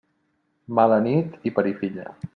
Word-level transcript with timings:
Mala 0.79 0.97
nit 1.09 1.39
i 1.51 1.55
parir 1.59 1.77
filla. 1.85 2.13